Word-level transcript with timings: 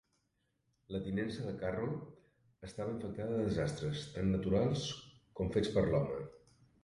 La 0.93 1.01
tinença 1.07 1.43
de 1.47 1.51
Carroll 1.63 1.91
estava 2.69 2.95
infectada 2.95 3.37
de 3.41 3.45
desastres, 3.49 4.05
tant 4.15 4.33
naturals 4.37 4.87
com 5.41 5.55
fets 5.57 5.73
per 5.77 5.85
l'home. 5.91 6.19